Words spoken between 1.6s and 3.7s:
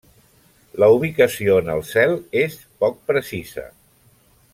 en el cel és poc precisa.